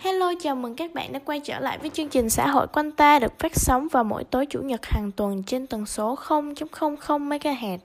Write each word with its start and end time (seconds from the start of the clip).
Hello, 0.00 0.32
chào 0.40 0.56
mừng 0.56 0.74
các 0.74 0.94
bạn 0.94 1.12
đã 1.12 1.18
quay 1.18 1.40
trở 1.40 1.60
lại 1.60 1.78
với 1.78 1.90
chương 1.90 2.08
trình 2.08 2.30
xã 2.30 2.48
hội 2.48 2.66
quanh 2.72 2.92
ta 2.92 3.18
được 3.18 3.38
phát 3.38 3.52
sóng 3.54 3.88
vào 3.88 4.04
mỗi 4.04 4.24
tối 4.24 4.46
chủ 4.46 4.62
nhật 4.62 4.86
hàng 4.86 5.10
tuần 5.12 5.42
trên 5.42 5.66
tần 5.66 5.86
số 5.86 6.14
0.00 6.14 7.28
MHz. 7.28 7.78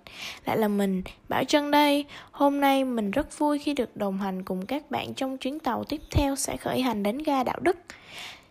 Lại 0.46 0.58
là 0.58 0.68
mình, 0.68 1.04
Bảo 1.30 1.44
Trân 1.44 1.72
đây. 1.72 2.06
Hôm 2.32 2.62
nay 2.62 2.84
mình 2.84 3.12
rất 3.12 3.38
vui 3.38 3.60
khi 3.60 3.74
được 3.74 3.98
đồng 3.98 4.18
hành 4.18 4.44
cùng 4.44 4.66
các 4.66 4.92
bạn 4.92 5.14
trong 5.14 5.38
chuyến 5.38 5.60
tàu 5.60 5.84
tiếp 5.84 6.02
theo 6.12 6.36
sẽ 6.36 6.58
khởi 6.58 6.82
hành 6.82 7.04
đến 7.04 7.18
ga 7.18 7.44
Đạo 7.44 7.60
Đức. 7.62 7.78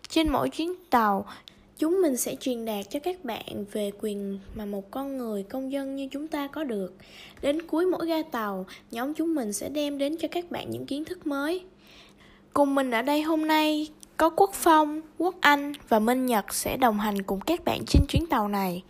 Trên 0.08 0.28
mỗi 0.28 0.48
chuyến 0.48 0.74
tàu, 0.90 1.26
chúng 1.78 2.02
mình 2.02 2.16
sẽ 2.16 2.34
truyền 2.40 2.64
đạt 2.64 2.90
cho 2.90 3.00
các 3.00 3.24
bạn 3.24 3.64
về 3.72 3.90
quyền 4.00 4.38
mà 4.54 4.64
một 4.64 4.90
con 4.90 5.18
người 5.18 5.42
công 5.42 5.72
dân 5.72 5.96
như 5.96 6.08
chúng 6.12 6.28
ta 6.28 6.46
có 6.46 6.64
được. 6.64 6.94
Đến 7.42 7.62
cuối 7.66 7.86
mỗi 7.86 8.06
ga 8.06 8.22
tàu, 8.22 8.66
nhóm 8.90 9.14
chúng 9.14 9.34
mình 9.34 9.52
sẽ 9.52 9.68
đem 9.68 9.98
đến 9.98 10.16
cho 10.20 10.28
các 10.28 10.50
bạn 10.50 10.70
những 10.70 10.86
kiến 10.86 11.04
thức 11.04 11.26
mới 11.26 11.64
Cùng 12.54 12.74
mình 12.74 12.90
ở 12.90 13.02
đây 13.02 13.22
hôm 13.22 13.46
nay 13.46 13.88
có 14.16 14.30
Quốc 14.30 14.50
Phong, 14.52 15.00
Quốc 15.18 15.34
Anh 15.40 15.72
và 15.88 15.98
Minh 15.98 16.26
Nhật 16.26 16.54
sẽ 16.54 16.76
đồng 16.76 16.98
hành 16.98 17.22
cùng 17.22 17.40
các 17.40 17.64
bạn 17.64 17.80
trên 17.86 18.02
chuyến 18.08 18.26
tàu 18.26 18.48
này. 18.48 18.82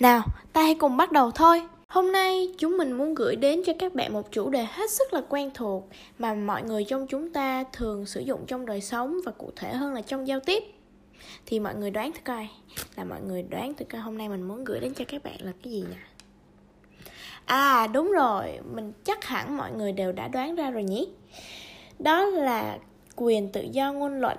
Nào, 0.00 0.22
ta 0.52 0.62
hãy 0.62 0.74
cùng 0.74 0.96
bắt 0.96 1.12
đầu 1.12 1.30
thôi. 1.30 1.62
Hôm 1.88 2.12
nay 2.12 2.54
chúng 2.58 2.78
mình 2.78 2.92
muốn 2.92 3.14
gửi 3.14 3.36
đến 3.36 3.62
cho 3.66 3.72
các 3.78 3.94
bạn 3.94 4.12
một 4.12 4.32
chủ 4.32 4.50
đề 4.50 4.66
hết 4.70 4.90
sức 4.90 5.12
là 5.12 5.22
quen 5.28 5.50
thuộc 5.54 5.88
mà 6.18 6.34
mọi 6.34 6.62
người 6.62 6.84
trong 6.84 7.06
chúng 7.06 7.32
ta 7.32 7.64
thường 7.72 8.06
sử 8.06 8.20
dụng 8.20 8.44
trong 8.46 8.66
đời 8.66 8.80
sống 8.80 9.16
và 9.24 9.32
cụ 9.32 9.50
thể 9.56 9.72
hơn 9.72 9.94
là 9.94 10.00
trong 10.00 10.28
giao 10.28 10.40
tiếp. 10.40 10.62
Thì 11.46 11.60
mọi 11.60 11.74
người 11.74 11.90
đoán 11.90 12.12
thử 12.12 12.20
coi, 12.24 12.48
là 12.96 13.04
mọi 13.04 13.20
người 13.20 13.42
đoán 13.42 13.74
thử 13.74 13.84
coi 13.84 14.00
hôm 14.00 14.18
nay 14.18 14.28
mình 14.28 14.42
muốn 14.42 14.64
gửi 14.64 14.80
đến 14.80 14.94
cho 14.94 15.04
các 15.08 15.24
bạn 15.24 15.36
là 15.40 15.52
cái 15.62 15.72
gì 15.72 15.84
nè. 15.90 15.96
À 17.44 17.86
đúng 17.86 18.12
rồi, 18.12 18.58
mình 18.74 18.92
chắc 19.04 19.24
hẳn 19.24 19.56
mọi 19.56 19.72
người 19.72 19.92
đều 19.92 20.12
đã 20.12 20.28
đoán 20.28 20.54
ra 20.54 20.70
rồi 20.70 20.84
nhỉ. 20.84 21.08
Đó 21.98 22.24
là 22.24 22.78
quyền 23.20 23.48
tự 23.52 23.62
do 23.62 23.92
ngôn 23.92 24.20
luận. 24.20 24.38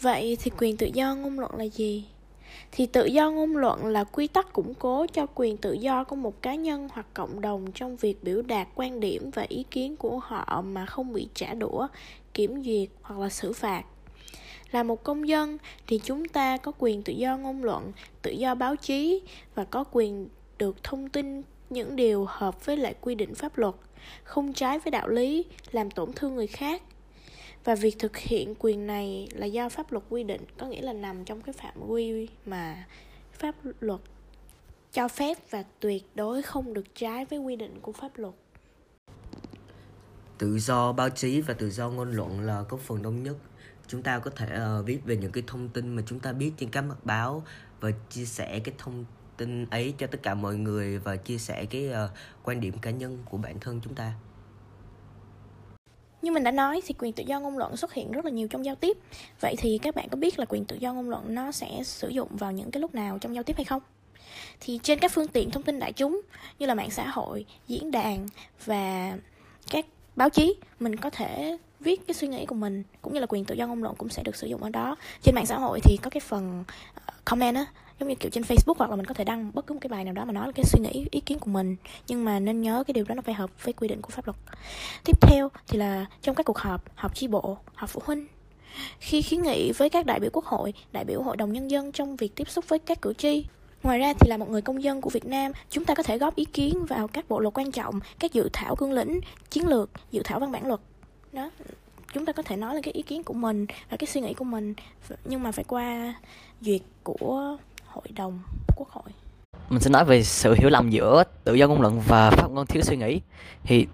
Vậy 0.00 0.36
thì 0.40 0.50
quyền 0.58 0.76
tự 0.76 0.86
do 0.86 1.14
ngôn 1.14 1.38
luận 1.38 1.56
là 1.56 1.64
gì? 1.64 2.04
Thì 2.72 2.86
tự 2.86 3.04
do 3.04 3.30
ngôn 3.30 3.56
luận 3.56 3.86
là 3.86 4.04
quy 4.04 4.26
tắc 4.26 4.52
củng 4.52 4.74
cố 4.74 5.06
cho 5.12 5.26
quyền 5.34 5.56
tự 5.56 5.72
do 5.72 6.04
của 6.04 6.16
một 6.16 6.42
cá 6.42 6.54
nhân 6.54 6.88
hoặc 6.92 7.06
cộng 7.14 7.40
đồng 7.40 7.72
trong 7.72 7.96
việc 7.96 8.22
biểu 8.22 8.42
đạt 8.42 8.68
quan 8.74 9.00
điểm 9.00 9.30
và 9.30 9.46
ý 9.48 9.64
kiến 9.70 9.96
của 9.96 10.18
họ 10.18 10.62
mà 10.66 10.86
không 10.86 11.12
bị 11.12 11.28
trả 11.34 11.54
đũa, 11.54 11.86
kiểm 12.34 12.62
duyệt 12.62 12.88
hoặc 13.02 13.20
là 13.20 13.28
xử 13.28 13.52
phạt. 13.52 13.82
Là 14.70 14.82
một 14.82 15.02
công 15.02 15.28
dân 15.28 15.58
thì 15.86 16.00
chúng 16.04 16.28
ta 16.28 16.56
có 16.56 16.72
quyền 16.78 17.02
tự 17.02 17.12
do 17.12 17.36
ngôn 17.36 17.64
luận, 17.64 17.92
tự 18.22 18.30
do 18.30 18.54
báo 18.54 18.76
chí 18.76 19.20
và 19.54 19.64
có 19.64 19.84
quyền 19.92 20.28
được 20.58 20.82
thông 20.82 21.08
tin 21.08 21.42
những 21.70 21.96
điều 21.96 22.24
hợp 22.28 22.66
với 22.66 22.76
lại 22.76 22.94
quy 23.00 23.14
định 23.14 23.34
pháp 23.34 23.58
luật, 23.58 23.74
không 24.24 24.52
trái 24.52 24.78
với 24.78 24.90
đạo 24.90 25.08
lý, 25.08 25.44
làm 25.70 25.90
tổn 25.90 26.12
thương 26.12 26.34
người 26.34 26.46
khác 26.46 26.82
và 27.64 27.74
việc 27.74 27.98
thực 27.98 28.16
hiện 28.16 28.54
quyền 28.58 28.86
này 28.86 29.28
là 29.32 29.46
do 29.46 29.68
pháp 29.68 29.92
luật 29.92 30.04
quy 30.10 30.24
định 30.24 30.44
có 30.58 30.66
nghĩa 30.66 30.82
là 30.82 30.92
nằm 30.92 31.24
trong 31.24 31.40
cái 31.40 31.52
phạm 31.52 31.88
vi 31.88 32.28
mà 32.46 32.86
pháp 33.32 33.54
luật 33.80 34.00
cho 34.92 35.08
phép 35.08 35.38
và 35.50 35.64
tuyệt 35.80 36.04
đối 36.14 36.42
không 36.42 36.74
được 36.74 36.94
trái 36.94 37.24
với 37.24 37.38
quy 37.38 37.56
định 37.56 37.80
của 37.82 37.92
pháp 37.92 38.10
luật. 38.16 38.34
Tự 40.38 40.58
do 40.58 40.92
báo 40.92 41.08
chí 41.08 41.40
và 41.40 41.54
tự 41.54 41.70
do 41.70 41.90
ngôn 41.90 42.12
luận 42.12 42.40
là 42.40 42.64
có 42.68 42.76
phần 42.76 43.02
đông 43.02 43.22
nhất. 43.22 43.36
Chúng 43.86 44.02
ta 44.02 44.18
có 44.18 44.30
thể 44.30 44.58
uh, 44.80 44.86
viết 44.86 44.98
về 45.04 45.16
những 45.16 45.32
cái 45.32 45.44
thông 45.46 45.68
tin 45.68 45.96
mà 45.96 46.02
chúng 46.06 46.20
ta 46.20 46.32
biết 46.32 46.52
trên 46.56 46.70
các 46.70 46.80
mặt 46.80 47.04
báo 47.04 47.44
và 47.80 47.90
chia 48.10 48.24
sẻ 48.24 48.60
cái 48.64 48.74
thông 48.78 49.04
tin 49.36 49.66
ấy 49.70 49.94
cho 49.98 50.06
tất 50.06 50.22
cả 50.22 50.34
mọi 50.34 50.56
người 50.56 50.98
và 50.98 51.16
chia 51.16 51.38
sẻ 51.38 51.64
cái 51.64 51.88
uh, 51.88 52.10
quan 52.42 52.60
điểm 52.60 52.78
cá 52.78 52.90
nhân 52.90 53.18
của 53.30 53.36
bản 53.36 53.60
thân 53.60 53.80
chúng 53.84 53.94
ta 53.94 54.12
như 56.22 56.32
mình 56.32 56.44
đã 56.44 56.50
nói 56.50 56.80
thì 56.86 56.94
quyền 56.98 57.12
tự 57.12 57.22
do 57.26 57.40
ngôn 57.40 57.58
luận 57.58 57.76
xuất 57.76 57.94
hiện 57.94 58.12
rất 58.12 58.24
là 58.24 58.30
nhiều 58.30 58.48
trong 58.48 58.64
giao 58.64 58.74
tiếp. 58.74 58.96
Vậy 59.40 59.54
thì 59.58 59.78
các 59.78 59.94
bạn 59.94 60.08
có 60.08 60.16
biết 60.16 60.38
là 60.38 60.44
quyền 60.48 60.64
tự 60.64 60.76
do 60.76 60.92
ngôn 60.92 61.10
luận 61.10 61.34
nó 61.34 61.52
sẽ 61.52 61.80
sử 61.84 62.08
dụng 62.08 62.28
vào 62.30 62.52
những 62.52 62.70
cái 62.70 62.80
lúc 62.80 62.94
nào 62.94 63.18
trong 63.18 63.34
giao 63.34 63.42
tiếp 63.42 63.56
hay 63.56 63.64
không? 63.64 63.82
Thì 64.60 64.80
trên 64.82 64.98
các 64.98 65.12
phương 65.12 65.28
tiện 65.28 65.50
thông 65.50 65.62
tin 65.62 65.78
đại 65.78 65.92
chúng 65.92 66.20
như 66.58 66.66
là 66.66 66.74
mạng 66.74 66.90
xã 66.90 67.06
hội, 67.06 67.44
diễn 67.68 67.90
đàn 67.90 68.26
và 68.64 69.16
các 69.70 69.86
báo 70.16 70.30
chí, 70.30 70.54
mình 70.80 70.96
có 70.96 71.10
thể 71.10 71.56
viết 71.80 72.06
cái 72.06 72.14
suy 72.14 72.28
nghĩ 72.28 72.46
của 72.46 72.54
mình, 72.54 72.82
cũng 73.02 73.14
như 73.14 73.20
là 73.20 73.26
quyền 73.26 73.44
tự 73.44 73.54
do 73.54 73.66
ngôn 73.66 73.82
luận 73.82 73.94
cũng 73.98 74.08
sẽ 74.08 74.22
được 74.22 74.36
sử 74.36 74.46
dụng 74.46 74.62
ở 74.62 74.70
đó. 74.70 74.96
Trên 75.22 75.34
mạng 75.34 75.46
xã 75.46 75.58
hội 75.58 75.80
thì 75.84 75.96
có 76.02 76.10
cái 76.10 76.20
phần 76.20 76.64
ờ, 76.94 77.14
comment 77.24 77.56
á 77.56 77.66
giống 78.00 78.08
như 78.08 78.14
kiểu 78.14 78.30
trên 78.30 78.44
Facebook 78.44 78.74
hoặc 78.78 78.90
là 78.90 78.96
mình 78.96 79.06
có 79.06 79.14
thể 79.14 79.24
đăng 79.24 79.50
bất 79.54 79.66
cứ 79.66 79.74
một 79.74 79.80
cái 79.80 79.88
bài 79.88 80.04
nào 80.04 80.14
đó 80.14 80.24
mà 80.24 80.32
nói 80.32 80.46
là 80.46 80.52
cái 80.52 80.64
suy 80.64 80.80
nghĩ 80.80 81.06
ý 81.10 81.20
kiến 81.20 81.38
của 81.38 81.50
mình. 81.50 81.76
Nhưng 82.08 82.24
mà 82.24 82.40
nên 82.40 82.62
nhớ 82.62 82.84
cái 82.86 82.92
điều 82.92 83.04
đó 83.04 83.14
nó 83.14 83.22
phải 83.22 83.34
hợp 83.34 83.64
với 83.64 83.72
quy 83.72 83.88
định 83.88 84.02
của 84.02 84.10
pháp 84.10 84.26
luật. 84.26 84.36
Tiếp 85.04 85.20
theo 85.20 85.48
thì 85.68 85.78
là 85.78 86.06
trong 86.22 86.34
các 86.34 86.46
cuộc 86.46 86.58
họp 86.58 86.96
họp 86.96 87.14
chi 87.14 87.28
bộ 87.28 87.56
họp 87.74 87.90
phụ 87.90 88.02
huynh. 88.04 88.26
Khi 88.98 89.22
kiến 89.22 89.42
nghị 89.42 89.72
với 89.72 89.90
các 89.90 90.06
đại 90.06 90.20
biểu 90.20 90.30
quốc 90.32 90.44
hội 90.44 90.74
đại 90.92 91.04
biểu 91.04 91.22
hội 91.22 91.36
đồng 91.36 91.52
nhân 91.52 91.70
dân 91.70 91.92
trong 91.92 92.16
việc 92.16 92.36
tiếp 92.36 92.50
xúc 92.50 92.68
với 92.68 92.78
các 92.78 93.02
cử 93.02 93.14
tri. 93.14 93.44
Ngoài 93.82 93.98
ra 93.98 94.12
thì 94.20 94.28
là 94.28 94.36
một 94.36 94.50
người 94.50 94.62
công 94.62 94.82
dân 94.82 95.00
của 95.00 95.10
Việt 95.10 95.26
Nam, 95.26 95.52
chúng 95.70 95.84
ta 95.84 95.94
có 95.94 96.02
thể 96.02 96.18
góp 96.18 96.36
ý 96.36 96.44
kiến 96.44 96.84
vào 96.84 97.08
các 97.08 97.28
bộ 97.28 97.40
luật 97.40 97.54
quan 97.54 97.72
trọng, 97.72 98.00
các 98.18 98.32
dự 98.32 98.48
thảo 98.52 98.76
cương 98.76 98.92
lĩnh, 98.92 99.20
chiến 99.50 99.68
lược, 99.68 99.90
dự 100.10 100.22
thảo 100.24 100.40
văn 100.40 100.52
bản 100.52 100.66
luật. 100.66 100.80
Đó, 101.32 101.50
chúng 102.14 102.26
ta 102.26 102.32
có 102.32 102.42
thể 102.42 102.56
nói 102.56 102.74
là 102.74 102.80
cái 102.80 102.92
ý 102.92 103.02
kiến 103.02 103.22
của 103.22 103.34
mình 103.34 103.66
và 103.90 103.96
cái 103.96 104.06
suy 104.06 104.20
nghĩ 104.20 104.34
của 104.34 104.44
mình. 104.44 104.74
Nhưng 105.24 105.42
mà 105.42 105.52
phải 105.52 105.64
qua 105.64 106.14
duyệt 106.60 106.80
của 107.02 107.56
hội 107.92 108.04
đồng 108.16 108.40
quốc 108.76 108.88
hội. 108.90 109.04
Mình 109.70 109.80
sẽ 109.80 109.90
nói 109.90 110.04
về 110.04 110.22
sự 110.22 110.54
hiểu 110.54 110.70
lầm 110.70 110.90
giữa 110.90 111.24
tự 111.44 111.54
do 111.54 111.68
ngôn 111.68 111.80
luận 111.80 112.00
và 112.00 112.30
phát 112.30 112.46
ngôn 112.50 112.66
thiếu 112.66 112.82
suy 112.82 112.96
nghĩ. 112.96 113.20
Thì 113.64 113.86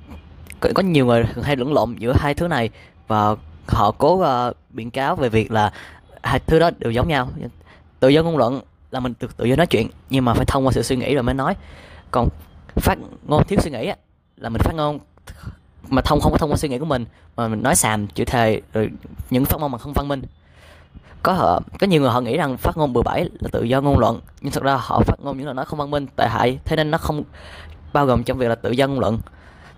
có 0.60 0.82
nhiều 0.82 1.06
người 1.06 1.24
hay 1.42 1.56
lẫn 1.56 1.72
lộn 1.72 1.96
giữa 1.98 2.12
hai 2.18 2.34
thứ 2.34 2.48
này 2.48 2.70
và 3.06 3.34
họ 3.66 3.90
cố 3.90 4.14
uh, 4.14 4.56
biện 4.70 4.90
cáo 4.90 5.16
về 5.16 5.28
việc 5.28 5.50
là 5.50 5.72
hai 6.22 6.38
thứ 6.38 6.58
đó 6.58 6.70
đều 6.78 6.90
giống 6.90 7.08
nhau. 7.08 7.28
Tự 8.00 8.08
do 8.08 8.22
ngôn 8.22 8.36
luận 8.36 8.60
là 8.90 9.00
mình 9.00 9.14
được 9.20 9.36
tự 9.36 9.44
do 9.44 9.56
nói 9.56 9.66
chuyện 9.66 9.88
nhưng 10.10 10.24
mà 10.24 10.34
phải 10.34 10.44
thông 10.44 10.66
qua 10.66 10.72
sự 10.72 10.82
suy 10.82 10.96
nghĩ 10.96 11.14
rồi 11.14 11.22
mới 11.22 11.34
nói. 11.34 11.54
Còn 12.10 12.28
phát 12.76 12.98
ngôn 13.26 13.44
thiếu 13.44 13.58
suy 13.62 13.70
nghĩ 13.70 13.92
là 14.36 14.48
mình 14.48 14.62
phát 14.62 14.74
ngôn 14.74 14.98
mà 15.88 16.02
thông 16.02 16.20
không 16.20 16.32
có 16.32 16.38
thông 16.38 16.50
qua 16.50 16.56
suy 16.56 16.68
nghĩ 16.68 16.78
của 16.78 16.84
mình 16.84 17.04
mà 17.36 17.48
mình 17.48 17.62
nói 17.62 17.76
xàm 17.76 18.06
chữ 18.06 18.24
thề 18.24 18.60
rồi 18.72 18.90
những 19.30 19.44
phát 19.44 19.60
ngôn 19.60 19.72
mà 19.72 19.78
không 19.78 19.92
văn 19.92 20.08
minh 20.08 20.22
có 21.22 21.32
họ 21.32 21.60
có 21.80 21.86
nhiều 21.86 22.00
người 22.00 22.10
họ 22.10 22.20
nghĩ 22.20 22.36
rằng 22.36 22.56
phát 22.56 22.76
ngôn 22.76 22.92
bừa 22.92 23.02
bãi 23.02 23.28
là 23.40 23.48
tự 23.52 23.62
do 23.62 23.80
ngôn 23.80 23.98
luận, 23.98 24.20
nhưng 24.40 24.52
thật 24.52 24.62
ra 24.62 24.76
họ 24.80 25.00
phát 25.00 25.20
ngôn 25.22 25.36
những 25.36 25.46
lời 25.46 25.54
nói 25.54 25.64
không 25.64 25.78
văn 25.78 25.90
minh, 25.90 26.06
tệ 26.16 26.28
hại, 26.28 26.58
thế 26.64 26.76
nên 26.76 26.90
nó 26.90 26.98
không 26.98 27.22
bao 27.92 28.06
gồm 28.06 28.24
trong 28.24 28.38
việc 28.38 28.48
là 28.48 28.54
tự 28.54 28.70
do 28.70 28.86
ngôn 28.86 29.00
luận. 29.00 29.18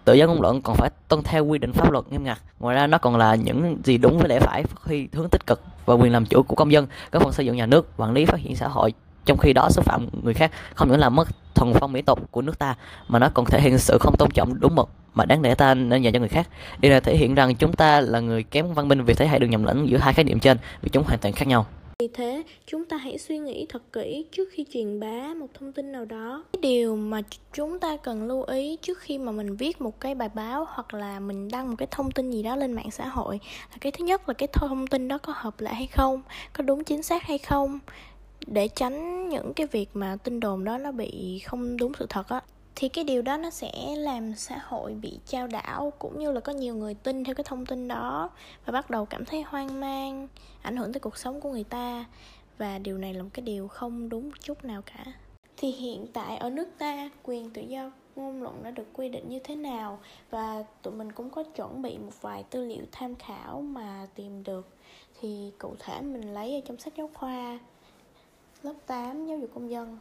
Tự 0.05 0.15
do 0.15 0.27
ngôn 0.27 0.43
luận 0.43 0.63
còn 0.63 0.77
phải 0.77 0.91
tuân 1.09 1.23
theo 1.23 1.45
quy 1.45 1.59
định 1.59 1.73
pháp 1.73 1.91
luật 1.91 2.05
nghiêm 2.11 2.25
ngặt, 2.25 2.39
ngoài 2.61 2.77
ra 2.77 2.87
nó 2.87 2.99
còn 2.99 3.17
là 3.17 3.35
những 3.35 3.77
gì 3.85 3.99
đúng 3.99 4.19
với 4.19 4.29
lẽ 4.29 4.41
phải, 4.41 4.63
phát 4.63 4.83
huy 4.83 5.09
hướng 5.13 5.29
tích 5.29 5.47
cực 5.47 5.63
và 5.87 5.95
quyền 5.95 6.13
làm 6.13 6.27
chủ 6.27 6.43
của 6.43 6.55
công 6.55 6.73
dân, 6.73 6.87
góp 7.13 7.23
phần 7.23 7.33
xây 7.33 7.47
dựng 7.47 7.57
nhà 7.57 7.67
nước, 7.67 7.89
quản 7.97 8.13
lý, 8.13 8.25
phát 8.25 8.39
triển 8.43 8.57
xã 8.57 8.69
hội, 8.69 8.93
trong 9.25 9.39
khi 9.39 9.53
đó 9.53 9.69
xúc 9.71 9.85
phạm 9.85 10.09
người 10.23 10.35
khác 10.35 10.51
không 10.75 10.89
những 10.89 11.01
làm 11.01 11.17
mất 11.17 11.29
thuần 11.55 11.73
phong 11.81 11.93
mỹ 11.93 12.03
tục 12.03 12.21
của 12.31 12.43
nước 12.43 12.59
ta, 12.59 12.75
mà 13.09 13.19
nó 13.19 13.29
còn 13.35 13.47
thể 13.47 13.61
hiện 13.61 13.79
sự 13.79 13.99
không 14.01 14.17
tôn 14.17 14.31
trọng 14.31 14.61
đúng 14.61 14.75
mực 14.75 14.89
mà 15.15 15.25
đáng 15.25 15.43
lẽ 15.43 15.55
ta 15.55 15.75
nên 15.75 16.03
dành 16.03 16.13
cho 16.13 16.19
người 16.19 16.29
khác. 16.29 16.49
Điều 16.81 16.91
này 16.91 17.01
thể 17.01 17.17
hiện 17.17 17.35
rằng 17.35 17.55
chúng 17.57 17.73
ta 17.73 18.01
là 18.01 18.21
người 18.21 18.43
kém 18.43 18.73
văn 18.75 18.89
minh 18.89 19.05
vì 19.05 19.15
thế 19.15 19.27
hãy 19.27 19.39
đừng 19.39 19.51
nhầm 19.51 19.65
lẫn 19.65 19.89
giữa 19.89 19.99
hai 19.99 20.15
khái 20.15 20.25
niệm 20.25 20.41
trên 20.41 20.59
vì 20.83 20.89
chúng 20.93 21.05
hoàn 21.05 21.19
toàn 21.19 21.35
khác 21.35 21.49
nhau. 21.49 21.67
Vì 22.01 22.09
thế, 22.15 22.43
chúng 22.67 22.85
ta 22.85 22.97
hãy 22.97 23.19
suy 23.19 23.39
nghĩ 23.39 23.67
thật 23.69 23.83
kỹ 23.93 24.27
trước 24.33 24.49
khi 24.53 24.67
truyền 24.73 25.01
bá 25.01 25.35
một 25.35 25.47
thông 25.59 25.73
tin 25.73 25.93
nào 25.93 26.05
đó. 26.05 26.45
Cái 26.53 26.61
điều 26.63 26.97
mà 26.97 27.21
chúng 27.53 27.81
ta 27.81 27.97
cần 27.97 28.27
lưu 28.27 28.43
ý 28.43 28.77
trước 28.83 28.99
khi 28.99 29.19
mà 29.19 29.33
mình 29.33 29.57
viết 29.57 29.81
một 29.81 30.01
cái 30.01 30.15
bài 30.15 30.29
báo 30.35 30.67
hoặc 30.69 30.95
là 30.95 31.21
mình 31.21 31.49
đăng 31.49 31.71
một 31.71 31.77
cái 31.79 31.89
thông 31.91 32.11
tin 32.11 32.31
gì 32.31 32.43
đó 32.43 32.57
lên 32.57 32.73
mạng 32.73 32.91
xã 32.91 33.09
hội 33.09 33.41
là 33.71 33.77
cái 33.81 33.93
thứ 33.93 34.05
nhất 34.05 34.29
là 34.29 34.35
cái 34.35 34.49
thông 34.53 34.87
tin 34.87 35.09
đó 35.09 35.19
có 35.19 35.33
hợp 35.37 35.61
lệ 35.61 35.71
hay 35.75 35.87
không, 35.87 36.23
có 36.53 36.63
đúng 36.63 36.85
chính 36.85 37.03
xác 37.03 37.23
hay 37.23 37.39
không. 37.39 37.79
Để 38.47 38.69
tránh 38.69 39.29
những 39.29 39.55
cái 39.55 39.67
việc 39.67 39.89
mà 39.95 40.17
tin 40.25 40.41
đồn 40.41 40.65
đó 40.65 40.79
nó 40.79 40.93
bị 40.93 41.39
không 41.47 41.77
đúng 41.77 41.93
sự 41.99 42.07
thật 42.09 42.29
á 42.29 42.41
thì 42.81 42.89
cái 42.89 43.05
điều 43.05 43.23
đó 43.23 43.37
nó 43.37 43.51
sẽ 43.51 43.73
làm 43.97 44.35
xã 44.35 44.59
hội 44.63 44.95
bị 44.95 45.19
trao 45.27 45.47
đảo 45.47 45.93
cũng 45.99 46.19
như 46.19 46.33
là 46.33 46.41
có 46.41 46.53
nhiều 46.53 46.75
người 46.75 46.95
tin 46.95 47.25
theo 47.25 47.35
cái 47.35 47.45
thông 47.45 47.67
tin 47.67 47.89
đó 47.89 48.31
và 48.65 48.73
bắt 48.73 48.91
đầu 48.91 49.05
cảm 49.05 49.25
thấy 49.25 49.43
hoang 49.43 49.81
mang, 49.81 50.29
ảnh 50.63 50.77
hưởng 50.77 50.93
tới 50.93 51.01
cuộc 51.01 51.17
sống 51.17 51.41
của 51.41 51.51
người 51.51 51.65
ta. 51.65 52.05
Và 52.59 52.79
điều 52.79 52.99
này 52.99 53.15
là 53.15 53.23
một 53.23 53.29
cái 53.33 53.43
điều 53.43 53.69
không 53.69 54.09
đúng 54.09 54.31
chút 54.41 54.65
nào 54.65 54.83
cả. 54.83 55.05
Thì 55.57 55.71
hiện 55.71 56.07
tại 56.13 56.37
ở 56.37 56.51
nước 56.51 56.69
ta, 56.79 57.11
quyền 57.23 57.51
tự 57.51 57.63
do 57.63 57.91
ngôn 58.17 58.43
luận 58.43 58.63
đã 58.63 58.71
được 58.71 58.87
quy 58.93 59.09
định 59.09 59.29
như 59.29 59.39
thế 59.39 59.57
nào? 59.57 59.99
Và 60.31 60.65
tụi 60.83 60.95
mình 60.95 61.13
cũng 61.13 61.31
có 61.31 61.43
chuẩn 61.43 61.83
bị 61.83 61.99
một 61.99 62.23
vài 62.23 62.45
tư 62.51 62.67
liệu 62.67 62.85
tham 62.93 63.15
khảo 63.15 63.61
mà 63.61 64.07
tìm 64.15 64.45
được. 64.45 64.69
Thì 65.21 65.51
cụ 65.59 65.75
thể 65.79 66.01
mình 66.01 66.35
lấy 66.35 66.55
ở 66.55 66.61
trong 66.67 66.79
sách 66.79 66.93
giáo 66.97 67.11
khoa, 67.15 67.59
lớp 68.63 68.75
8 68.87 69.27
giáo 69.27 69.39
dục 69.39 69.51
công 69.55 69.71
dân. 69.71 69.99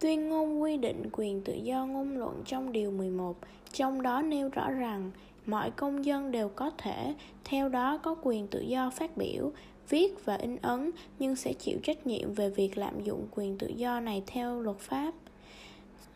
Tuyên 0.00 0.28
ngôn 0.28 0.62
quy 0.62 0.76
định 0.76 1.02
quyền 1.12 1.40
tự 1.40 1.52
do 1.54 1.86
ngôn 1.86 2.18
luận 2.18 2.42
trong 2.46 2.72
Điều 2.72 2.90
11, 2.90 3.36
trong 3.72 4.02
đó 4.02 4.22
nêu 4.22 4.48
rõ 4.48 4.70
rằng 4.70 5.10
mọi 5.46 5.70
công 5.70 6.04
dân 6.04 6.30
đều 6.30 6.48
có 6.48 6.70
thể 6.78 7.14
theo 7.44 7.68
đó 7.68 7.98
có 7.98 8.16
quyền 8.22 8.46
tự 8.46 8.60
do 8.60 8.90
phát 8.90 9.16
biểu, 9.16 9.52
viết 9.88 10.24
và 10.24 10.34
in 10.34 10.56
ấn 10.56 10.90
nhưng 11.18 11.36
sẽ 11.36 11.52
chịu 11.52 11.78
trách 11.82 12.06
nhiệm 12.06 12.34
về 12.34 12.50
việc 12.50 12.78
lạm 12.78 13.00
dụng 13.00 13.26
quyền 13.30 13.58
tự 13.58 13.66
do 13.66 14.00
này 14.00 14.22
theo 14.26 14.60
luật 14.60 14.78
pháp. 14.78 15.14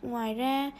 Ngoài 0.01 0.33
ra, 0.33 0.71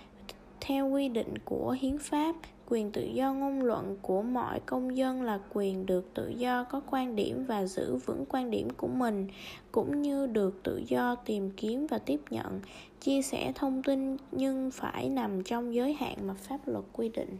theo 0.62 0.90
quy 0.90 1.10
định 1.10 1.34
của 1.46 1.72
hiến 1.80 1.98
pháp, 1.98 2.36
quyền 2.72 2.92
tự 2.92 3.04
do 3.04 3.34
ngôn 3.34 3.64
luận 3.64 3.98
của 4.02 4.22
mọi 4.22 4.60
công 4.60 4.98
dân 4.98 5.22
là 5.22 5.40
quyền 5.54 5.86
được 5.86 6.14
tự 6.14 6.30
do 6.30 6.64
có 6.64 6.82
quan 6.92 7.16
điểm 7.16 7.46
và 7.46 7.66
giữ 7.66 7.96
vững 7.96 8.26
quan 8.30 8.52
điểm 8.52 8.70
của 8.70 8.88
mình 8.88 9.28
cũng 9.72 10.02
như 10.02 10.28
được 10.28 10.64
tự 10.64 10.84
do 10.88 11.16
tìm 11.16 11.52
kiếm 11.58 11.88
và 11.88 11.98
tiếp 11.98 12.22
nhận 12.30 12.62
chia 13.02 13.22
sẻ 13.22 13.52
thông 13.56 13.84
tin 13.84 14.18
nhưng 14.32 14.72
phải 14.72 15.10
nằm 15.10 15.44
trong 15.44 15.76
giới 15.76 15.94
hạn 15.94 16.28
mà 16.28 16.34
pháp 16.34 16.58
luật 16.66 16.86
quy 16.94 17.10
định. 17.10 17.38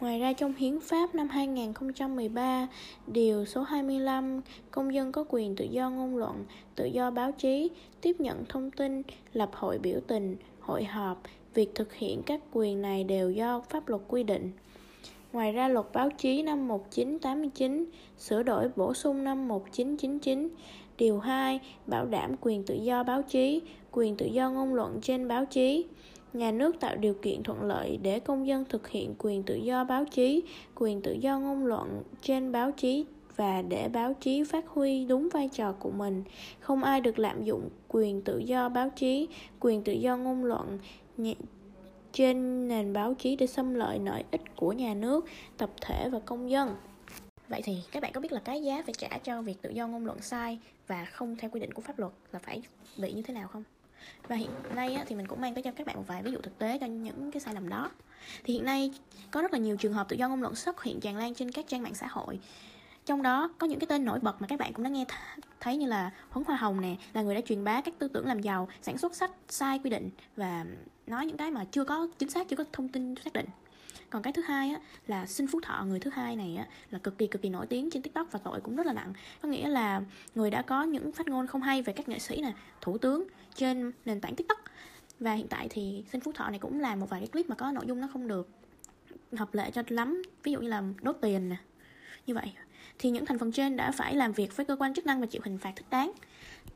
Ngoài 0.00 0.20
ra 0.20 0.32
trong 0.32 0.54
Hiến 0.54 0.80
pháp 0.80 1.14
năm 1.14 1.28
2013, 1.28 2.68
điều 3.06 3.44
số 3.44 3.62
25, 3.62 4.40
công 4.70 4.94
dân 4.94 5.12
có 5.12 5.24
quyền 5.28 5.56
tự 5.56 5.64
do 5.64 5.90
ngôn 5.90 6.16
luận, 6.16 6.44
tự 6.74 6.84
do 6.84 7.10
báo 7.10 7.32
chí, 7.32 7.70
tiếp 8.00 8.20
nhận 8.20 8.44
thông 8.48 8.70
tin, 8.70 9.02
lập 9.32 9.50
hội 9.52 9.78
biểu 9.78 10.00
tình, 10.06 10.36
hội 10.66 10.84
họp, 10.84 11.22
việc 11.54 11.74
thực 11.74 11.94
hiện 11.94 12.22
các 12.26 12.40
quyền 12.52 12.82
này 12.82 13.04
đều 13.04 13.30
do 13.30 13.60
pháp 13.70 13.88
luật 13.88 14.02
quy 14.08 14.22
định. 14.22 14.52
Ngoài 15.32 15.52
ra, 15.52 15.68
luật 15.68 15.86
báo 15.92 16.10
chí 16.18 16.42
năm 16.42 16.68
1989 16.68 17.84
sửa 18.18 18.42
đổi 18.42 18.70
bổ 18.76 18.94
sung 18.94 19.24
năm 19.24 19.48
1999, 19.48 20.48
điều 20.98 21.18
2 21.18 21.60
bảo 21.86 22.06
đảm 22.06 22.34
quyền 22.40 22.64
tự 22.64 22.74
do 22.74 23.02
báo 23.02 23.22
chí, 23.22 23.62
quyền 23.92 24.16
tự 24.16 24.26
do 24.26 24.50
ngôn 24.50 24.74
luận 24.74 24.98
trên 25.02 25.28
báo 25.28 25.44
chí 25.44 25.84
nhà 26.32 26.50
nước 26.50 26.80
tạo 26.80 26.96
điều 26.96 27.14
kiện 27.14 27.42
thuận 27.42 27.62
lợi 27.62 27.98
để 28.02 28.20
công 28.20 28.46
dân 28.46 28.64
thực 28.68 28.88
hiện 28.88 29.14
quyền 29.18 29.42
tự 29.42 29.54
do 29.54 29.84
báo 29.84 30.04
chí 30.04 30.42
quyền 30.74 31.02
tự 31.02 31.12
do 31.12 31.38
ngôn 31.38 31.66
luận 31.66 32.02
trên 32.22 32.52
báo 32.52 32.72
chí 32.72 33.04
và 33.36 33.62
để 33.62 33.88
báo 33.88 34.14
chí 34.14 34.44
phát 34.44 34.68
huy 34.68 35.04
đúng 35.04 35.28
vai 35.32 35.48
trò 35.48 35.72
của 35.72 35.90
mình. 35.90 36.24
Không 36.60 36.84
ai 36.84 37.00
được 37.00 37.18
lạm 37.18 37.44
dụng 37.44 37.68
quyền 37.88 38.22
tự 38.22 38.38
do 38.38 38.68
báo 38.68 38.90
chí 38.96 39.28
quyền 39.60 39.84
tự 39.84 39.92
do 39.92 40.16
ngôn 40.16 40.44
luận 40.44 40.78
trên 42.12 42.68
nền 42.68 42.92
báo 42.92 43.14
chí 43.14 43.36
để 43.36 43.46
xâm 43.46 43.74
lợi 43.74 43.98
lợi 44.04 44.24
ích 44.30 44.56
của 44.56 44.72
nhà 44.72 44.94
nước 44.94 45.24
tập 45.56 45.70
thể 45.80 46.08
và 46.08 46.18
công 46.18 46.50
dân. 46.50 46.74
Vậy 47.48 47.62
thì 47.64 47.76
các 47.92 48.02
bạn 48.02 48.12
có 48.12 48.20
biết 48.20 48.32
là 48.32 48.40
cái 48.40 48.62
giá 48.62 48.82
phải 48.86 48.94
trả 48.98 49.18
cho 49.18 49.42
việc 49.42 49.62
tự 49.62 49.70
do 49.70 49.86
ngôn 49.86 50.06
luận 50.06 50.20
sai 50.20 50.58
và 50.86 51.04
không 51.04 51.36
theo 51.36 51.50
quy 51.50 51.60
định 51.60 51.72
của 51.72 51.82
pháp 51.82 51.98
luật 51.98 52.12
là 52.32 52.38
phải 52.38 52.62
bị 52.96 53.12
như 53.12 53.22
thế 53.22 53.34
nào 53.34 53.48
không? 53.48 53.64
và 54.28 54.36
hiện 54.36 54.50
nay 54.74 54.94
á, 54.94 55.04
thì 55.08 55.16
mình 55.16 55.26
cũng 55.26 55.40
mang 55.40 55.54
tới 55.54 55.62
cho 55.62 55.70
các 55.70 55.86
bạn 55.86 55.96
một 55.96 56.04
vài 56.06 56.22
ví 56.22 56.32
dụ 56.32 56.38
thực 56.42 56.58
tế 56.58 56.78
cho 56.78 56.86
những 56.86 57.30
cái 57.30 57.40
sai 57.40 57.54
lầm 57.54 57.68
đó. 57.68 57.90
Thì 58.44 58.54
hiện 58.54 58.64
nay 58.64 58.92
có 59.30 59.42
rất 59.42 59.52
là 59.52 59.58
nhiều 59.58 59.76
trường 59.76 59.92
hợp 59.92 60.08
tự 60.08 60.16
do 60.16 60.28
ngôn 60.28 60.42
luận 60.42 60.54
xuất 60.54 60.82
hiện 60.82 61.00
tràn 61.00 61.16
lan 61.16 61.34
trên 61.34 61.50
các 61.50 61.64
trang 61.68 61.82
mạng 61.82 61.94
xã 61.94 62.06
hội 62.06 62.38
trong 63.06 63.22
đó 63.22 63.50
có 63.58 63.66
những 63.66 63.78
cái 63.78 63.86
tên 63.86 64.04
nổi 64.04 64.18
bật 64.22 64.42
mà 64.42 64.46
các 64.48 64.58
bạn 64.58 64.72
cũng 64.72 64.84
đã 64.84 64.90
nghe 64.90 65.04
thấy 65.60 65.76
như 65.76 65.86
là 65.86 66.10
Huấn 66.30 66.44
Hoa 66.46 66.56
Hồng 66.56 66.80
nè 66.80 66.96
là 67.12 67.22
người 67.22 67.34
đã 67.34 67.40
truyền 67.40 67.64
bá 67.64 67.80
các 67.80 67.94
tư 67.98 68.08
tưởng 68.08 68.26
làm 68.26 68.40
giàu 68.40 68.68
sản 68.82 68.98
xuất 68.98 69.14
sách 69.14 69.30
sai 69.48 69.80
quy 69.84 69.90
định 69.90 70.10
và 70.36 70.64
nói 71.06 71.26
những 71.26 71.36
cái 71.36 71.50
mà 71.50 71.64
chưa 71.70 71.84
có 71.84 72.08
chính 72.18 72.30
xác 72.30 72.48
chưa 72.48 72.56
có 72.56 72.64
thông 72.72 72.88
tin 72.88 73.14
xác 73.24 73.32
định. 73.32 73.46
Còn 74.10 74.22
cái 74.22 74.32
thứ 74.32 74.42
hai 74.42 74.70
á, 74.70 74.80
là 75.06 75.26
sinh 75.26 75.46
phú 75.46 75.60
thọ 75.60 75.84
người 75.84 76.00
thứ 76.00 76.10
hai 76.10 76.36
này 76.36 76.56
á, 76.56 76.66
là 76.90 76.98
cực 76.98 77.18
kỳ 77.18 77.26
cực 77.26 77.42
kỳ 77.42 77.48
nổi 77.48 77.66
tiếng 77.66 77.90
trên 77.90 78.02
tiktok 78.02 78.32
và 78.32 78.38
tội 78.38 78.60
cũng 78.60 78.76
rất 78.76 78.86
là 78.86 78.92
nặng. 78.92 79.12
Có 79.42 79.48
nghĩa 79.48 79.68
là 79.68 80.00
người 80.34 80.50
đã 80.50 80.62
có 80.62 80.82
những 80.82 81.12
phát 81.12 81.28
ngôn 81.28 81.46
không 81.46 81.62
hay 81.62 81.82
về 81.82 81.92
các 81.92 82.08
nghệ 82.08 82.18
sĩ 82.18 82.40
nè 82.42 82.52
thủ 82.80 82.98
tướng 82.98 83.24
trên 83.54 83.92
nền 84.04 84.20
tảng 84.20 84.36
tiktok. 84.36 84.58
Và 85.20 85.32
hiện 85.32 85.48
tại 85.48 85.66
thì 85.70 86.04
sinh 86.12 86.20
phú 86.20 86.32
thọ 86.32 86.50
này 86.50 86.58
cũng 86.58 86.80
làm 86.80 87.00
một 87.00 87.10
vài 87.10 87.20
cái 87.20 87.28
clip 87.28 87.48
mà 87.48 87.54
có 87.54 87.72
nội 87.72 87.84
dung 87.86 88.00
nó 88.00 88.08
không 88.12 88.28
được 88.28 88.48
hợp 89.36 89.54
lệ 89.54 89.70
cho 89.70 89.82
lắm. 89.88 90.22
Ví 90.42 90.52
dụ 90.52 90.60
như 90.60 90.68
là 90.68 90.82
đốt 91.02 91.16
tiền 91.20 91.48
nè 91.48 91.56
như 92.26 92.34
vậy 92.34 92.52
thì 92.98 93.10
những 93.10 93.26
thành 93.26 93.38
phần 93.38 93.52
trên 93.52 93.76
đã 93.76 93.92
phải 93.92 94.14
làm 94.14 94.32
việc 94.32 94.56
với 94.56 94.66
cơ 94.66 94.76
quan 94.76 94.94
chức 94.94 95.06
năng 95.06 95.20
và 95.20 95.26
chịu 95.26 95.42
hình 95.44 95.58
phạt 95.58 95.72
thích 95.76 95.86
đáng 95.90 96.12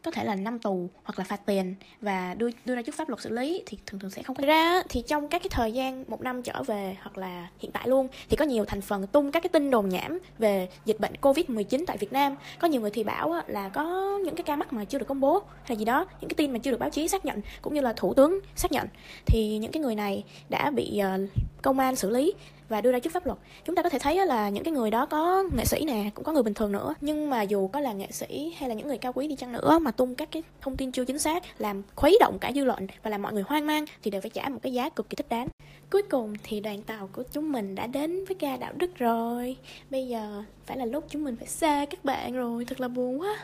có 0.03 0.11
thể 0.11 0.25
là 0.25 0.35
năm 0.35 0.59
tù 0.59 0.89
hoặc 1.05 1.19
là 1.19 1.25
phạt 1.25 1.47
tiền 1.47 1.75
và 2.01 2.35
đưa 2.35 2.51
đưa 2.65 2.75
ra 2.75 2.83
trước 2.83 2.95
pháp 2.95 3.09
luật 3.09 3.21
xử 3.21 3.31
lý 3.31 3.63
thì 3.67 3.79
thường 3.87 4.01
thường 4.01 4.11
sẽ 4.11 4.23
không 4.23 4.37
có. 4.37 4.47
Ra 4.47 4.83
thì 4.89 5.03
trong 5.07 5.29
các 5.29 5.43
cái 5.43 5.49
thời 5.51 5.73
gian 5.73 6.05
một 6.09 6.21
năm 6.21 6.43
trở 6.43 6.63
về 6.63 6.97
hoặc 7.01 7.19
là 7.19 7.49
hiện 7.59 7.73
tại 7.73 7.89
luôn, 7.89 8.09
thì 8.29 8.37
có 8.37 8.45
nhiều 8.45 8.65
thành 8.65 8.81
phần 8.81 9.07
tung 9.07 9.33
các 9.33 9.43
cái 9.43 9.49
tin 9.49 9.71
đồn 9.71 9.89
nhảm 9.89 10.19
về 10.39 10.69
dịch 10.85 11.01
bệnh 11.01 11.17
covid 11.17 11.49
19 11.49 11.85
tại 11.87 11.97
Việt 11.97 12.13
Nam. 12.13 12.37
Có 12.59 12.69
nhiều 12.69 12.81
người 12.81 12.91
thì 12.91 13.05
bảo 13.05 13.43
là 13.47 13.69
có 13.69 14.19
những 14.25 14.35
cái 14.35 14.45
ca 14.45 14.57
mắc 14.57 14.73
mà 14.73 14.85
chưa 14.85 14.99
được 14.99 15.07
công 15.09 15.21
bố 15.21 15.43
hay 15.65 15.77
gì 15.77 15.85
đó, 15.85 16.07
những 16.21 16.29
cái 16.29 16.35
tin 16.35 16.53
mà 16.53 16.59
chưa 16.59 16.71
được 16.71 16.81
báo 16.81 16.91
chí 16.91 17.09
xác 17.09 17.25
nhận 17.25 17.41
cũng 17.63 17.75
như 17.75 17.81
là 17.81 17.93
thủ 17.93 18.15
tướng 18.15 18.41
xác 18.57 18.73
nhận. 18.73 18.87
Thì 19.27 19.59
những 19.59 19.73
cái 19.73 19.83
người 19.83 19.95
này 19.95 20.25
đã 20.49 20.71
bị 20.71 20.99
ờ, 20.99 21.19
công 21.63 21.79
an 21.79 21.97
xử 21.97 22.11
lý 22.11 22.35
và 22.71 22.81
đưa 22.81 22.93
ra 22.93 22.99
trước 22.99 23.13
pháp 23.13 23.27
luật. 23.27 23.39
Chúng 23.65 23.77
ta 23.77 23.83
có 23.83 23.89
thể 23.89 23.99
thấy 23.99 24.27
là 24.27 24.49
những 24.49 24.65
cái 24.65 24.73
người 24.73 24.91
đó 24.91 25.07
có 25.07 25.45
nghệ 25.57 25.65
sĩ 25.65 25.85
nè, 25.85 26.11
cũng 26.15 26.25
có 26.25 26.33
người 26.33 26.43
bình 26.43 26.55
thường 26.55 26.73
nữa. 26.73 26.95
Nhưng 27.01 27.31
mà 27.31 27.43
dù 27.43 27.69
có 27.69 27.81
là 27.81 27.93
nghệ 27.93 28.07
sĩ 28.11 28.55
hay 28.59 28.69
là 28.69 28.75
những 28.75 28.89
người 28.89 28.99
cao 28.99 29.13
quý 29.13 29.29
đi 29.29 29.37
chăng 29.37 29.53
nữa 29.53 29.60
mà 29.83 29.91
tung 29.91 30.15
các 30.15 30.29
cái 30.33 30.43
thông 30.61 30.77
tin 30.77 30.93
chưa 30.93 31.05
chính 31.05 31.19
xác, 31.19 31.61
làm 31.61 31.83
khuấy 31.97 32.19
động 32.21 32.39
cả 32.41 32.53
dư 32.55 32.65
luận 32.65 32.87
và 33.03 33.11
làm 33.11 33.23
mọi 33.23 33.33
người 33.33 33.43
hoang 33.43 33.67
mang 33.67 33.85
thì 34.03 34.11
đều 34.11 34.21
phải 34.21 34.31
trả 34.31 34.49
một 34.49 34.59
cái 34.63 34.73
giá 34.73 34.89
cực 34.89 35.11
kỳ 35.11 35.17
thích 35.17 35.29
đáng. 35.29 35.49
Cuối 35.91 36.03
cùng 36.03 36.35
thì 36.43 36.61
đoàn 36.61 36.83
tàu 36.83 37.09
của 37.13 37.23
chúng 37.33 37.53
mình 37.53 37.75
đã 37.75 37.87
đến 37.87 38.25
với 38.25 38.37
ga 38.41 38.57
đạo 38.57 38.73
đức 38.77 38.99
rồi. 38.99 39.57
Bây 39.91 40.09
giờ 40.09 40.43
phải 40.67 40.77
là 40.77 40.85
lúc 40.85 41.05
chúng 41.09 41.25
mình 41.25 41.37
phải 41.37 41.47
xa 41.47 41.85
các 41.91 42.05
bạn 42.05 42.33
rồi, 42.33 42.65
thật 42.65 42.81
là 42.81 42.89
buồn 42.89 43.21
quá. 43.21 43.37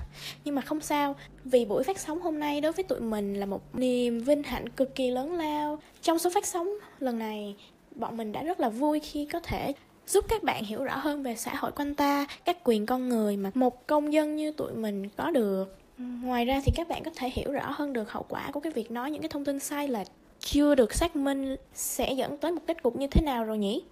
Nhưng 0.45 0.55
mà 0.55 0.63
không 0.63 0.81
sao, 0.81 1.17
vì 1.45 1.65
buổi 1.65 1.85
phát 1.85 1.99
sóng 1.99 2.21
hôm 2.21 2.39
nay 2.39 2.61
đối 2.61 2.73
với 2.73 2.85
tụi 2.85 3.01
mình 3.01 3.35
là 3.35 3.47
một 3.47 3.75
niềm 3.75 4.19
vinh 4.19 4.43
hạnh 4.43 4.69
cực 4.69 4.95
kỳ 4.95 5.11
lớn 5.11 5.33
lao. 5.33 5.79
Trong 6.03 6.19
số 6.19 6.31
phát 6.35 6.47
sóng 6.47 6.69
lần 6.99 7.19
này, 7.19 7.57
bọn 7.95 8.17
mình 8.17 8.33
đã 8.33 8.43
rất 8.43 8.61
là 8.61 8.69
vui 8.69 9.01
khi 9.01 9.27
có 9.33 9.41
thể 9.41 9.73
giúp 10.07 10.25
các 10.29 10.43
bạn 10.43 10.65
hiểu 10.65 10.85
rõ 10.85 10.97
hơn 10.97 11.23
về 11.23 11.35
xã 11.37 11.55
hội 11.55 11.73
quanh 11.73 11.95
ta, 11.95 12.27
các 12.45 12.57
quyền 12.65 12.87
con 12.87 13.09
người 13.09 13.37
mà 13.37 13.51
một 13.55 13.87
công 13.87 14.13
dân 14.13 14.37
như 14.37 14.53
tụi 14.53 14.73
mình 14.73 15.09
có 15.09 15.31
được 15.31 15.79
ngoài 15.99 16.45
ra 16.45 16.61
thì 16.65 16.73
các 16.75 16.89
bạn 16.89 17.05
có 17.05 17.11
thể 17.17 17.31
hiểu 17.33 17.53
rõ 17.53 17.71
hơn 17.71 17.93
được 17.93 18.13
hậu 18.13 18.25
quả 18.29 18.51
của 18.53 18.61
cái 18.61 18.73
việc 18.73 18.91
nói 18.91 19.11
những 19.11 19.23
cái 19.23 19.29
thông 19.29 19.45
tin 19.45 19.59
sai 19.59 19.89
lệch. 19.89 20.07
Chưa 20.41 20.75
được 20.75 20.95
xác 20.95 21.17
minh 21.17 21.57
sẽ 21.75 22.13
dẫn 22.13 22.39
tới 22.39 22.53
một 22.53 22.63
kết 22.67 22.83
cục 22.83 22.97
như 22.97 23.07
thế 23.07 23.23
nào 23.23 23.45
rồi 23.45 23.59
nhỉ? 23.59 23.83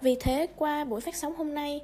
Vì 0.00 0.16
thế, 0.20 0.46
qua 0.56 0.84
buổi 0.84 1.00
phát 1.00 1.16
sóng 1.16 1.36
hôm 1.36 1.54
nay, 1.54 1.80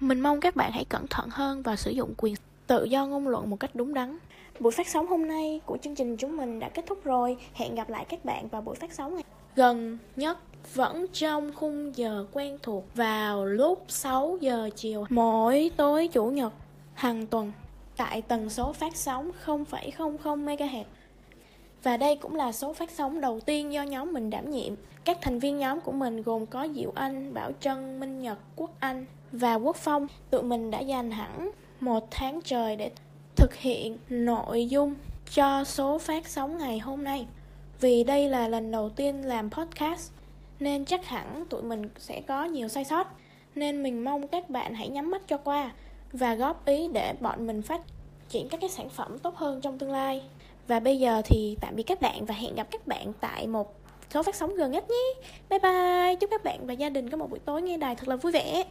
mình 0.00 0.20
mong 0.20 0.40
các 0.40 0.56
bạn 0.56 0.72
hãy 0.72 0.84
cẩn 0.84 1.06
thận 1.06 1.28
hơn 1.30 1.62
và 1.62 1.76
sử 1.76 1.90
dụng 1.90 2.14
quyền 2.16 2.34
tự 2.66 2.84
do 2.84 3.06
ngôn 3.06 3.28
luận 3.28 3.50
một 3.50 3.60
cách 3.60 3.70
đúng 3.74 3.94
đắn. 3.94 4.18
Buổi 4.60 4.72
phát 4.72 4.88
sóng 4.88 5.06
hôm 5.06 5.28
nay 5.28 5.60
của 5.66 5.78
chương 5.82 5.94
trình 5.94 6.16
chúng 6.16 6.36
mình 6.36 6.60
đã 6.60 6.68
kết 6.68 6.86
thúc 6.86 7.04
rồi. 7.04 7.36
Hẹn 7.54 7.74
gặp 7.74 7.88
lại 7.88 8.04
các 8.08 8.24
bạn 8.24 8.48
vào 8.48 8.62
buổi 8.62 8.74
phát 8.74 8.92
sóng 8.92 9.14
ngày. 9.14 9.24
Gần 9.56 9.98
nhất 10.16 10.38
vẫn 10.74 11.06
trong 11.12 11.52
khung 11.54 11.96
giờ 11.96 12.26
quen 12.32 12.58
thuộc 12.62 12.84
vào 12.94 13.44
lúc 13.44 13.84
6 13.88 14.38
giờ 14.40 14.70
chiều 14.76 15.04
mỗi 15.08 15.70
tối 15.76 16.08
chủ 16.08 16.26
nhật 16.26 16.52
hàng 16.94 17.26
tuần 17.26 17.52
tại 17.96 18.22
tần 18.22 18.50
số 18.50 18.72
phát 18.72 18.96
sóng 18.96 19.30
0,00 19.44 20.44
MHz. 20.44 20.84
Và 21.82 21.96
đây 21.96 22.16
cũng 22.16 22.34
là 22.34 22.52
số 22.52 22.72
phát 22.72 22.90
sóng 22.90 23.20
đầu 23.20 23.40
tiên 23.40 23.72
do 23.72 23.82
nhóm 23.82 24.12
mình 24.12 24.30
đảm 24.30 24.50
nhiệm. 24.50 24.74
Các 25.04 25.18
thành 25.22 25.38
viên 25.38 25.58
nhóm 25.58 25.80
của 25.80 25.92
mình 25.92 26.22
gồm 26.22 26.46
có 26.46 26.68
Diệu 26.74 26.92
Anh, 26.94 27.34
Bảo 27.34 27.52
Trân, 27.60 28.00
Minh 28.00 28.22
Nhật, 28.22 28.38
Quốc 28.56 28.70
Anh 28.78 29.06
và 29.32 29.54
Quốc 29.54 29.76
Phong. 29.76 30.06
Tụi 30.30 30.42
mình 30.42 30.70
đã 30.70 30.80
dành 30.80 31.10
hẳn 31.10 31.50
một 31.80 32.08
tháng 32.10 32.40
trời 32.44 32.76
để 32.76 32.90
thực 33.36 33.54
hiện 33.54 33.98
nội 34.08 34.66
dung 34.66 34.94
cho 35.34 35.64
số 35.64 35.98
phát 35.98 36.28
sóng 36.28 36.58
ngày 36.58 36.78
hôm 36.78 37.04
nay. 37.04 37.26
Vì 37.80 38.04
đây 38.04 38.28
là 38.28 38.48
lần 38.48 38.70
đầu 38.70 38.90
tiên 38.90 39.24
làm 39.24 39.50
podcast 39.50 40.12
nên 40.60 40.84
chắc 40.84 41.06
hẳn 41.06 41.44
tụi 41.50 41.62
mình 41.62 41.88
sẽ 41.98 42.20
có 42.20 42.44
nhiều 42.44 42.68
sai 42.68 42.84
sót 42.84 43.06
nên 43.54 43.82
mình 43.82 44.04
mong 44.04 44.28
các 44.28 44.50
bạn 44.50 44.74
hãy 44.74 44.88
nhắm 44.88 45.10
mắt 45.10 45.22
cho 45.28 45.36
qua 45.36 45.70
và 46.12 46.34
góp 46.34 46.66
ý 46.66 46.88
để 46.92 47.14
bọn 47.20 47.46
mình 47.46 47.62
phát 47.62 47.80
triển 48.28 48.48
các 48.48 48.60
cái 48.60 48.70
sản 48.70 48.88
phẩm 48.88 49.18
tốt 49.18 49.36
hơn 49.36 49.60
trong 49.60 49.78
tương 49.78 49.92
lai. 49.92 50.22
Và 50.68 50.80
bây 50.80 50.98
giờ 50.98 51.22
thì 51.24 51.56
tạm 51.60 51.76
biệt 51.76 51.82
các 51.82 52.00
bạn 52.00 52.24
và 52.24 52.34
hẹn 52.34 52.54
gặp 52.54 52.66
các 52.70 52.86
bạn 52.86 53.12
tại 53.20 53.46
một 53.46 53.74
số 54.14 54.22
phát 54.22 54.34
sóng 54.34 54.54
gần 54.54 54.70
nhất 54.70 54.84
nhé. 54.90 55.28
Bye 55.50 55.58
bye, 55.58 56.14
chúc 56.14 56.30
các 56.30 56.44
bạn 56.44 56.66
và 56.66 56.72
gia 56.72 56.88
đình 56.88 57.10
có 57.10 57.16
một 57.16 57.30
buổi 57.30 57.38
tối 57.38 57.62
nghe 57.62 57.76
đài 57.76 57.96
thật 57.96 58.08
là 58.08 58.16
vui 58.16 58.32
vẻ. 58.32 58.64